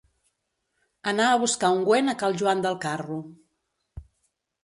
[1.11, 3.21] Anar a buscar ungüent a cal Joan del Carro.